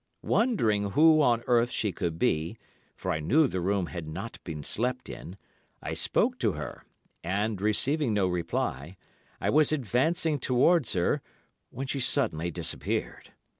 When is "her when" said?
10.93-11.85